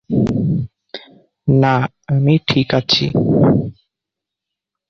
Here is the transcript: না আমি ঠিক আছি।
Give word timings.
না 1.47 1.75
আমি 2.07 2.33
ঠিক 2.47 2.69
আছি। 2.73 3.05